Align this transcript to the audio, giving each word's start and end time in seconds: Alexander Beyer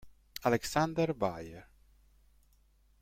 Alexander 0.43 1.13
Beyer 1.13 1.69